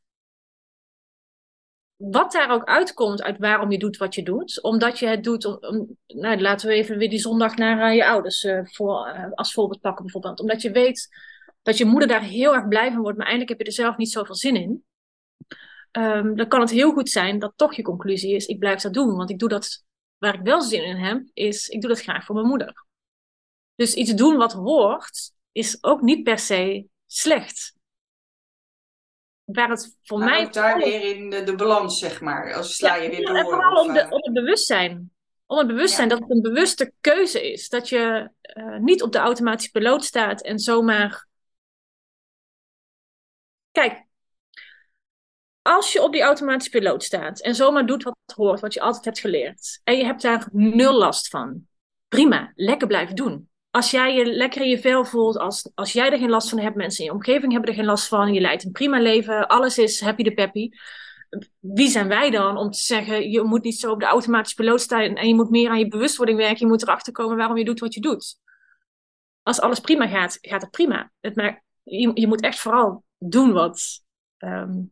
[2.10, 5.46] wat daar ook uitkomt uit waarom je doet wat je doet, omdat je het doet,
[5.46, 9.32] om, nou, laten we even weer die zondag naar uh, je ouders uh, voor, uh,
[9.34, 11.10] als voorbeeld pakken bijvoorbeeld, omdat je weet
[11.62, 13.98] dat je moeder daar heel erg blij van wordt, maar eindelijk heb je er zelf
[13.98, 14.84] niet zoveel zin in.
[15.92, 18.94] Um, dan kan het heel goed zijn dat toch je conclusie is, ik blijf dat
[18.94, 19.84] doen, want ik doe dat,
[20.18, 22.86] waar ik wel zin in heb, is, ik doe dat graag voor mijn moeder.
[23.76, 27.80] Dus iets doen wat hoort, is ook niet per se slecht
[29.52, 30.50] waar het voor mij.
[30.50, 32.54] Daar weer in de, de, balans, zeg maar.
[32.54, 33.36] Als sla je weer door.
[33.36, 34.12] En vooral of, om, de, uh...
[34.12, 35.12] om het bewustzijn.
[35.46, 36.16] Om het bewustzijn ja.
[36.16, 37.70] dat het een bewuste keuze is.
[37.70, 41.28] Dat je uh, niet op de automatische piloot staat en zomaar.
[43.72, 44.06] Kijk,
[45.62, 49.06] als je op die automatische piloot staat en zomaar doet wat hoort, wat je altijd
[49.06, 51.68] hebt geleerd, en je hebt daar nul last van,
[52.08, 56.12] prima, lekker blijven doen als jij je lekker in je vel voelt, als, als jij
[56.12, 58.42] er geen last van hebt, mensen in je omgeving hebben er geen last van, je
[58.42, 60.70] leidt een prima leven, alles is happy de peppy.
[61.60, 64.82] Wie zijn wij dan om te zeggen, je moet niet zo op de automatische piloot
[64.82, 67.66] staan en je moet meer aan je bewustwording werken, je moet erachter komen waarom je
[67.66, 68.40] doet wat je doet.
[69.44, 71.12] Als alles prima gaat, gaat het prima.
[71.20, 74.02] Het maar, je, moet echt vooral doen wat,
[74.38, 74.92] um,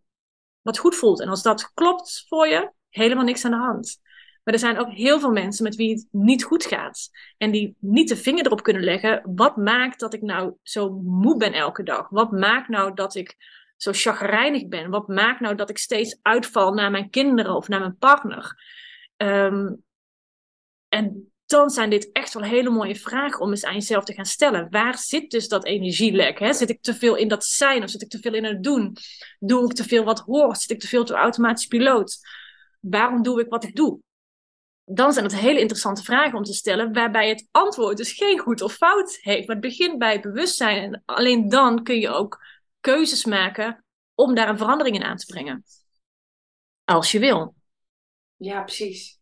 [0.61, 1.21] wat goed voelt.
[1.21, 3.99] En als dat klopt voor je, helemaal niks aan de hand.
[4.49, 7.09] Maar er zijn ook heel veel mensen met wie het niet goed gaat.
[7.37, 9.21] En die niet de vinger erop kunnen leggen.
[9.35, 12.09] Wat maakt dat ik nou zo moe ben elke dag?
[12.09, 13.35] Wat maakt nou dat ik
[13.77, 14.89] zo chagrijnig ben?
[14.89, 18.63] Wat maakt nou dat ik steeds uitval naar mijn kinderen of naar mijn partner?
[19.17, 19.83] Um,
[20.87, 24.25] en dan zijn dit echt wel hele mooie vragen om eens aan jezelf te gaan
[24.25, 24.67] stellen.
[24.69, 26.39] Waar zit dus dat energielek?
[26.39, 26.53] Hè?
[26.53, 28.97] Zit ik te veel in dat zijn of zit ik te veel in het doen?
[29.39, 30.59] Doe ik te veel wat hoort?
[30.59, 32.17] Zit ik te veel te automatisch piloot?
[32.79, 33.99] Waarom doe ik wat ik doe?
[34.91, 38.61] Dan zijn het hele interessante vragen om te stellen, waarbij het antwoord dus geen goed
[38.61, 39.47] of fout heeft.
[39.47, 42.45] Maar het begint bij bewustzijn en alleen dan kun je ook
[42.79, 45.63] keuzes maken om daar een verandering in aan te brengen.
[46.83, 47.55] Als je wil.
[48.35, 49.19] Ja, precies.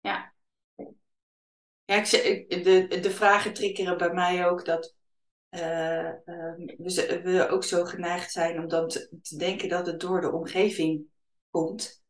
[0.00, 0.34] Ja.
[1.84, 4.94] Ja, ik, de, de vragen triggeren bij mij ook dat
[5.50, 5.60] uh,
[6.24, 10.32] uh, we, we ook zo geneigd zijn om dan te denken dat het door de
[10.32, 11.04] omgeving
[11.50, 12.04] komt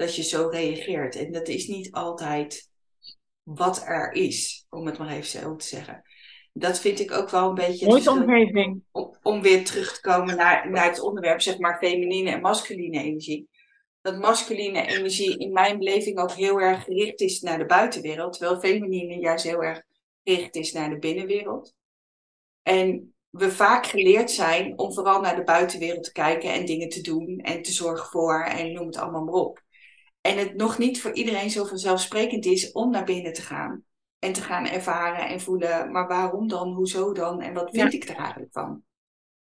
[0.00, 1.16] dat je zo reageert.
[1.16, 2.68] En dat is niet altijd
[3.42, 6.02] wat er is, om het maar even zo te zeggen.
[6.52, 7.86] Dat vind ik ook wel een beetje.
[7.86, 8.82] Mooie omgeving.
[8.90, 13.02] Om, om, weer terug te komen naar, naar het onderwerp, zeg maar, feminine en masculine
[13.02, 13.48] energie.
[14.00, 18.60] Dat masculine energie in mijn beleving ook heel erg gericht is naar de buitenwereld, terwijl
[18.60, 19.82] feminine juist heel erg
[20.24, 21.74] gericht is naar de binnenwereld.
[22.62, 27.00] En we vaak geleerd zijn om vooral naar de buitenwereld te kijken en dingen te
[27.00, 29.68] doen en te zorgen voor en noem het allemaal maar op.
[30.20, 33.84] En het nog niet voor iedereen zo vanzelfsprekend is om naar binnen te gaan.
[34.18, 37.98] En te gaan ervaren en voelen, maar waarom dan, hoezo dan en wat vind ja.
[37.98, 38.82] ik er eigenlijk van?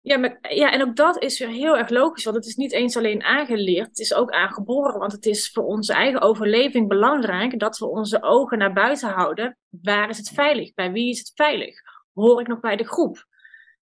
[0.01, 2.71] Ja, maar, ja, en ook dat is weer heel erg logisch, want het is niet
[2.71, 4.99] eens alleen aangeleerd, het is ook aangeboren.
[4.99, 9.57] Want het is voor onze eigen overleving belangrijk dat we onze ogen naar buiten houden.
[9.69, 10.73] Waar is het veilig?
[10.73, 11.81] Bij wie is het veilig?
[12.13, 13.25] Hoor ik nog bij de groep?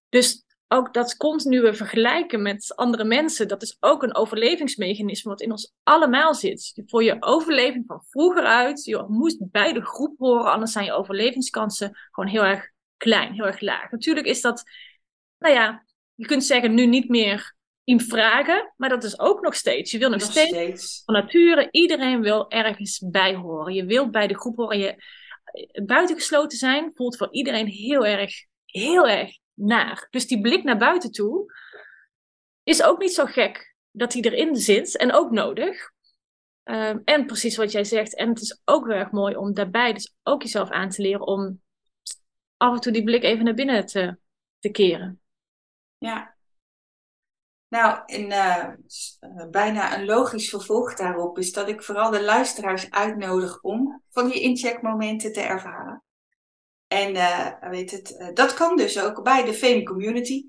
[0.09, 5.51] Dus ook dat continue vergelijken met andere mensen, dat is ook een overlevingsmechanisme wat in
[5.51, 6.81] ons allemaal zit.
[6.85, 10.91] Voor je overleving van vroeger uit, je moest bij de groep horen, anders zijn je
[10.91, 13.91] overlevingskansen gewoon heel erg klein, heel erg laag.
[13.91, 14.63] Natuurlijk is dat,
[15.37, 19.55] nou ja, je kunt zeggen nu niet meer in vragen, maar dat is ook nog
[19.55, 19.91] steeds.
[19.91, 23.73] Je wil nog, nog steeds, steeds, van nature, iedereen wil ergens bij horen.
[23.73, 24.79] Je wilt bij de groep horen.
[24.79, 24.95] Je,
[25.85, 28.33] buitengesloten zijn voelt voor iedereen heel erg,
[28.65, 30.07] heel erg naar.
[30.09, 31.53] Dus die blik naar buiten toe
[32.63, 35.91] is ook niet zo gek dat die erin zit en ook nodig.
[36.63, 38.15] Um, en precies wat jij zegt.
[38.15, 41.27] En het is ook heel erg mooi om daarbij dus ook jezelf aan te leren
[41.27, 41.61] om
[42.57, 44.17] af en toe die blik even naar binnen te,
[44.59, 45.21] te keren.
[45.97, 46.35] Ja.
[47.67, 53.61] Nou, en, uh, bijna een logisch vervolg daarop is dat ik vooral de luisteraars uitnodig
[53.61, 56.03] om van die incheckmomenten te ervaren.
[56.91, 60.45] En uh, weet het, dat kan dus ook bij de Fame Community.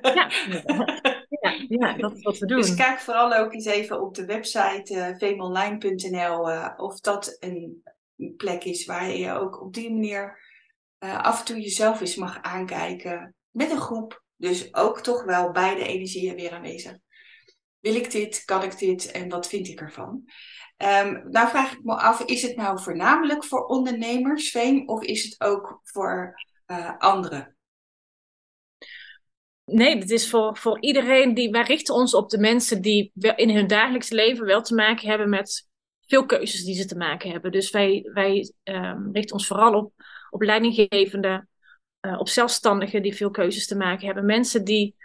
[0.00, 0.30] Ja.
[1.40, 2.60] ja, ja, dat is wat we doen.
[2.60, 6.40] Dus kijk vooral ook eens even op de website uh, fameonline.nl
[6.76, 7.82] of dat een
[8.36, 10.38] plek is waar je ook op die manier
[10.98, 15.84] af en toe jezelf eens mag aankijken met een groep dus ook toch wel beide
[15.84, 16.96] energieën weer aanwezig.
[17.80, 18.44] Wil ik dit?
[18.44, 19.10] Kan ik dit?
[19.10, 20.24] En wat vind ik ervan?
[20.82, 25.24] Um, nou vraag ik me af, is het nou voornamelijk voor ondernemers, Veen, of is
[25.24, 26.34] het ook voor
[26.66, 27.56] uh, anderen?
[29.64, 31.34] Nee, het is voor, voor iedereen.
[31.34, 35.08] Die, wij richten ons op de mensen die in hun dagelijks leven wel te maken
[35.08, 35.68] hebben met
[36.06, 37.52] veel keuzes die ze te maken hebben.
[37.52, 39.92] Dus wij, wij um, richten ons vooral op,
[40.30, 41.48] op leidinggevenden,
[42.06, 44.24] uh, op zelfstandigen die veel keuzes te maken hebben.
[44.24, 44.96] Mensen die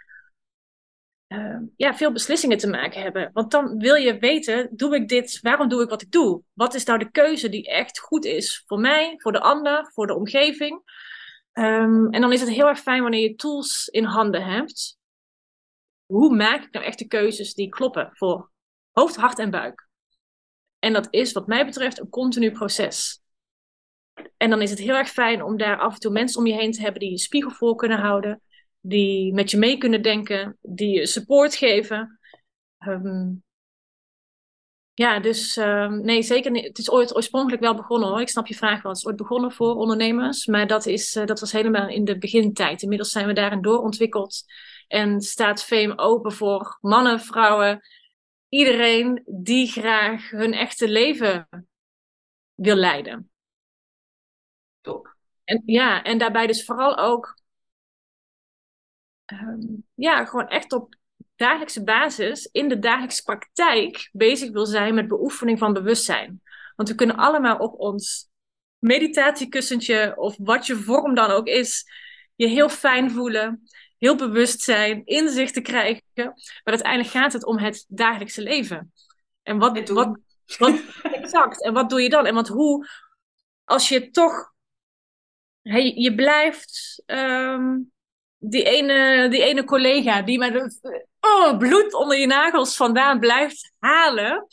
[1.28, 3.30] uh, ja, veel beslissingen te maken hebben.
[3.32, 6.42] Want dan wil je weten, doe ik dit, waarom doe ik wat ik doe?
[6.52, 10.06] Wat is nou de keuze die echt goed is voor mij, voor de ander, voor
[10.06, 10.82] de omgeving?
[11.52, 14.98] Um, en dan is het heel erg fijn wanneer je tools in handen hebt.
[16.06, 18.50] Hoe maak ik nou echt de keuzes die kloppen voor
[18.90, 19.88] hoofd, hart en buik?
[20.78, 23.22] En dat is wat mij betreft een continu proces.
[24.36, 26.54] En dan is het heel erg fijn om daar af en toe mensen om je
[26.54, 28.42] heen te hebben die je spiegel voor kunnen houden,
[28.88, 32.18] die met je mee kunnen denken, die je support geven.
[32.78, 33.44] Um,
[34.94, 36.64] ja, dus um, nee, zeker niet.
[36.64, 38.20] Het is ooit oorspronkelijk wel begonnen hoor.
[38.20, 38.92] Ik snap je vraag wel.
[38.92, 42.18] Het is ooit begonnen voor ondernemers, maar dat, is, uh, dat was helemaal in de
[42.18, 42.82] begintijd.
[42.82, 44.44] Inmiddels zijn we daarin doorontwikkeld
[44.88, 47.80] en staat Fame open voor mannen, vrouwen,
[48.48, 51.48] iedereen die graag hun echte leven
[52.54, 53.30] wil leiden.
[55.44, 57.34] En, ja, en daarbij dus vooral ook
[59.32, 60.94] um, ja, gewoon echt op
[61.36, 66.42] dagelijkse basis in de dagelijkse praktijk bezig wil zijn met beoefening van bewustzijn.
[66.76, 68.28] Want we kunnen allemaal op ons
[68.78, 71.84] meditatiekussentje of wat je vorm dan ook is,
[72.34, 73.62] je heel fijn voelen,
[73.98, 76.02] heel bewust zijn, inzichten krijgen.
[76.14, 76.34] Maar
[76.64, 78.92] uiteindelijk gaat het om het dagelijkse leven.
[79.42, 80.18] En wat, wat,
[80.58, 82.26] wat, exact, en wat doe je dan?
[82.26, 82.88] En want hoe,
[83.64, 84.54] als je toch
[85.68, 87.92] Hey, je blijft um,
[88.38, 90.78] die, ene, die ene collega die met
[91.20, 94.46] oh, bloed onder je nagels vandaan blijft halen.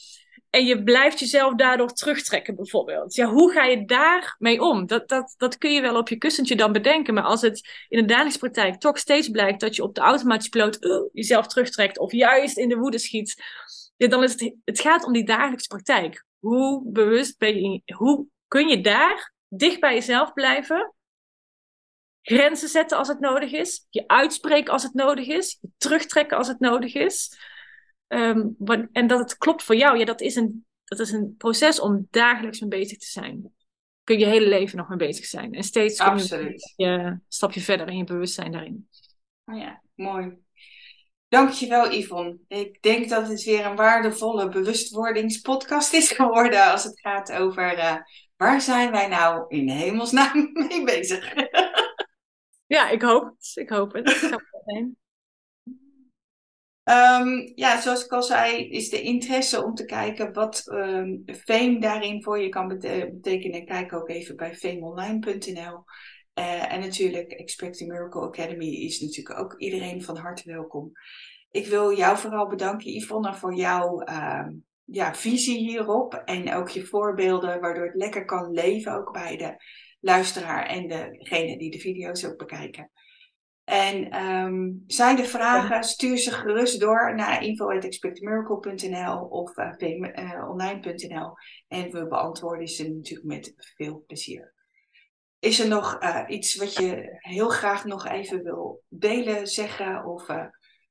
[0.49, 3.15] En je blijft jezelf daardoor terugtrekken, bijvoorbeeld.
[3.15, 4.85] Ja, hoe ga je daarmee om?
[4.85, 7.13] Dat, dat, dat kun je wel op je kussentje dan bedenken.
[7.13, 10.49] Maar als het in de dagelijkse praktijk toch steeds blijkt dat je op de automatische
[10.49, 13.43] piloot uh, jezelf terugtrekt, of juist in de woede schiet,
[13.97, 16.25] ja, dan is het, het gaat om die dagelijkse praktijk.
[16.39, 20.93] Hoe bewust ben je, hoe kun je daar dicht bij jezelf blijven?
[22.23, 26.47] Grenzen zetten als het nodig is, je uitspreken als het nodig is, je terugtrekken als
[26.47, 27.37] het nodig is.
[28.07, 28.55] Um,
[28.91, 32.07] en dat het klopt voor jou, ja, dat is, een, dat is een proces om
[32.09, 33.53] dagelijks mee bezig te zijn.
[34.03, 35.53] Kun je je hele leven nog mee bezig zijn.
[35.53, 38.87] En steeds kom je een stapje verder in je bewustzijn daarin.
[39.45, 40.37] Oh ja, mooi.
[41.27, 42.37] Dankjewel Yvonne.
[42.47, 47.95] Ik denk dat het weer een waardevolle bewustwordingspodcast is geworden als het gaat over uh,
[48.37, 51.33] waar zijn wij nou in hemelsnaam mee bezig.
[52.73, 53.51] Ja, ik hoop het.
[53.55, 54.09] Ik hoop het.
[56.83, 61.79] Um, ja, zoals ik al zei, is de interesse om te kijken wat um, Fame
[61.79, 63.65] daarin voor je kan betekenen.
[63.65, 65.83] Kijk ook even bij fameonline.nl.
[66.39, 70.91] Uh, en natuurlijk, Expect a Miracle Academy is natuurlijk ook iedereen van harte welkom.
[71.51, 74.47] Ik wil jou vooral bedanken, Yvonne, voor jouw uh,
[74.83, 76.13] ja, visie hierop.
[76.13, 79.55] En ook je voorbeelden, waardoor het lekker kan leven, ook bij de
[80.03, 82.91] luisteraar en degene die de video's ook bekijken.
[83.63, 91.33] En um, zijn er vragen, stuur ze gerust door naar info.expectmiracle.nl of uh, uh, online.nl
[91.67, 94.53] en we beantwoorden ze natuurlijk met veel plezier.
[95.39, 100.25] Is er nog uh, iets wat je heel graag nog even wil delen, zeggen of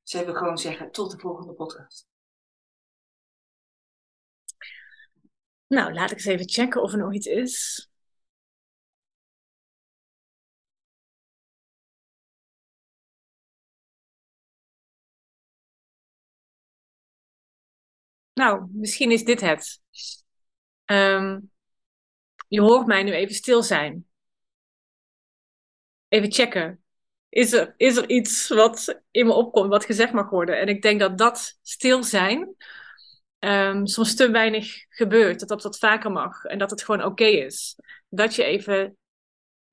[0.03, 2.07] zullen we gewoon zeggen tot de volgende podcast?
[5.67, 7.87] Nou, laat ik eens even checken of er nog iets is.
[18.33, 19.81] Nou, misschien is dit het.
[20.85, 21.51] Um,
[22.47, 24.07] je hoort mij nu even stil zijn.
[26.07, 26.83] Even checken.
[27.29, 30.59] Is er, is er iets wat in me opkomt, wat gezegd mag worden?
[30.59, 32.55] En ik denk dat dat stil zijn
[33.39, 35.39] um, soms te weinig gebeurt.
[35.39, 36.43] Dat dat wat vaker mag.
[36.43, 37.75] En dat het gewoon oké is.
[38.09, 38.97] Dat je even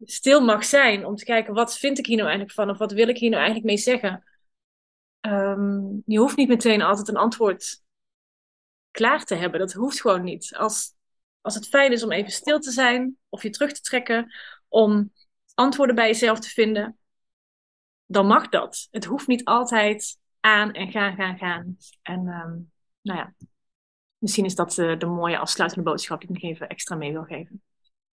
[0.05, 2.71] stil mag zijn om te kijken, wat vind ik hier nou eigenlijk van?
[2.71, 4.25] Of wat wil ik hier nou eigenlijk mee zeggen?
[5.21, 7.83] ehm, je hoeft niet meteen altijd een antwoord
[8.91, 9.61] klaar te hebben.
[9.61, 10.57] Dat hoeft gewoon niet.
[10.57, 10.95] Als,
[11.41, 14.33] als het fijn is om even stil te zijn of je terug te trekken,
[14.69, 15.13] om
[15.55, 16.99] antwoorden bij jezelf te vinden,
[18.07, 18.89] dan mag dat.
[18.91, 21.77] Het hoeft niet altijd aan en gaan, gaan, gaan.
[22.03, 22.71] En um,
[23.03, 23.35] nou ja,
[24.19, 27.25] misschien is dat uh, de mooie afsluitende boodschap die ik nog even extra mee wil
[27.25, 27.63] geven.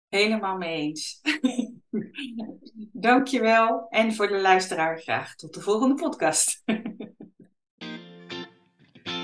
[0.09, 1.21] Helemaal mee eens.
[2.91, 3.87] Dankjewel.
[3.89, 6.61] En voor de luisteraar graag tot de volgende podcast.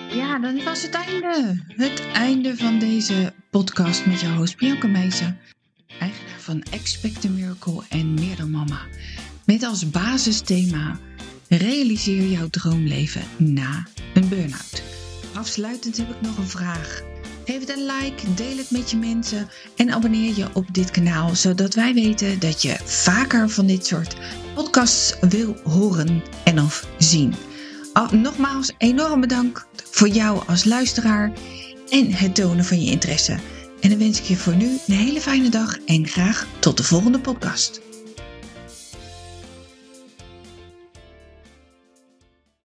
[0.10, 1.64] ja, dan was het einde.
[1.68, 5.39] Het einde van deze podcast met jouw host Bianca Meijzen.
[5.99, 8.80] Eigenaar van Expect a Miracle en Meer Mama.
[9.45, 10.99] Met als basisthema
[11.47, 14.84] Realiseer jouw droomleven na een burn-out.
[15.34, 17.01] Afsluitend heb ik nog een vraag.
[17.45, 21.36] Geef het een like, deel het met je mensen en abonneer je op dit kanaal,
[21.36, 24.16] zodat wij weten dat je vaker van dit soort
[24.55, 27.34] podcasts wil horen en of zien.
[28.12, 31.31] nogmaals, enorm bedankt voor jou als luisteraar
[31.89, 33.37] en het tonen van je interesse.
[33.79, 36.83] En dan wens ik je voor nu een hele fijne dag en graag tot de
[36.83, 37.81] volgende podcast.